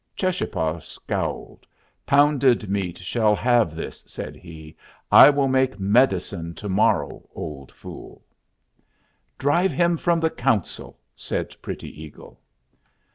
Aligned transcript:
Cheschapah 0.17 0.79
scowled. 0.79 1.67
"Pounded 2.07 2.67
Meat 2.67 2.97
shall 2.97 3.35
have 3.35 3.75
this," 3.75 4.03
said 4.07 4.35
he. 4.35 4.75
"I 5.11 5.29
will 5.29 5.47
make 5.47 5.79
medicine 5.79 6.55
to 6.55 6.67
morrow, 6.67 7.29
old 7.35 7.71
fool!" 7.71 8.23
"Drive 9.37 9.71
him 9.71 9.97
from 9.97 10.19
the 10.19 10.31
council!" 10.31 10.97
said 11.15 11.55
Pretty 11.61 12.01
Eagle. 12.01 12.39